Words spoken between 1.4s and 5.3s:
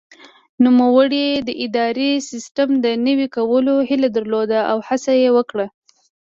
د اداري سیسټم د نوي کولو هیله درلوده او هڅه یې